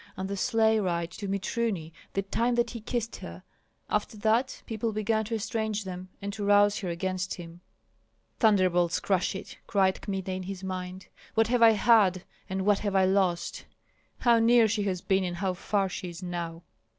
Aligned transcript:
And 0.17 0.27
the 0.27 0.35
sleigh 0.35 0.79
ride 0.79 1.11
to 1.11 1.27
Mitruny, 1.27 1.93
the 2.13 2.23
time 2.23 2.55
that 2.55 2.71
he 2.71 2.81
kissed 2.81 3.17
her! 3.17 3.43
After 3.87 4.17
that, 4.17 4.63
people 4.65 4.91
began 4.93 5.25
to 5.25 5.35
estrange 5.35 5.83
them, 5.83 6.09
and 6.23 6.33
to 6.33 6.43
rouse 6.43 6.79
her 6.79 6.89
against 6.89 7.35
him. 7.35 7.61
"Thunderbolts 8.39 8.99
crush 8.99 9.35
it!" 9.35 9.59
cried 9.67 10.01
Kmita, 10.01 10.31
in 10.31 10.41
his 10.49 10.63
mind. 10.63 11.09
"What 11.35 11.49
have 11.49 11.61
I 11.61 11.73
had 11.73 12.23
and 12.49 12.65
what 12.65 12.79
have 12.79 12.95
I 12.95 13.05
lost? 13.05 13.65
How 14.17 14.39
near 14.39 14.67
she 14.67 14.81
has 14.85 15.01
been 15.01 15.23
and 15.23 15.35
how 15.35 15.53
far 15.53 15.85
is 15.85 15.91
she 15.91 16.15
now!" 16.23 16.63